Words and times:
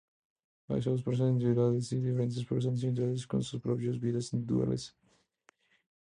Hay 0.67 0.81
solo 0.81 0.97
personas 1.03 1.33
individuales, 1.33 1.87
diferentes 1.91 2.43
personas 2.43 2.81
individuales, 2.81 3.27
con 3.27 3.43
sus 3.43 3.61
propias 3.61 3.99
vidas 3.99 4.33
individuales. 4.33 4.95